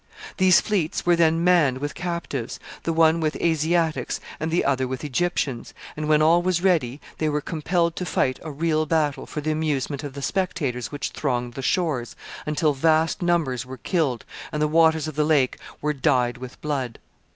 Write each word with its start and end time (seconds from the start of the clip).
These 0.37 0.61
fleets 0.61 1.05
were 1.05 1.15
then 1.15 1.43
manned 1.43 1.77
with 1.77 1.93
captives, 1.93 2.59
the 2.81 2.91
one 2.91 3.19
with 3.19 3.35
Asiatics 3.35 4.19
and 4.39 4.49
the 4.49 4.65
other 4.65 4.87
with 4.87 5.03
Egyptians, 5.03 5.75
and 5.95 6.09
when 6.09 6.23
all 6.23 6.41
was 6.41 6.63
ready, 6.63 6.99
they 7.19 7.29
were 7.29 7.39
compelled 7.39 7.95
to 7.97 8.05
fight 8.07 8.39
a 8.41 8.49
real 8.51 8.87
battle 8.87 9.27
for 9.27 9.41
the 9.41 9.51
amusement 9.51 10.03
of 10.03 10.13
the 10.13 10.23
spectators 10.23 10.91
which 10.91 11.11
thronged 11.11 11.53
the 11.53 11.61
shores, 11.61 12.15
until 12.47 12.73
vast 12.73 13.21
numbers 13.21 13.63
were 13.63 13.77
killed, 13.77 14.25
and 14.51 14.59
the 14.59 14.67
waters 14.67 15.07
of 15.07 15.13
the 15.15 15.23
lake 15.23 15.59
were 15.83 15.93
dyed 15.93 16.39
with 16.39 16.59
blood. 16.61 16.97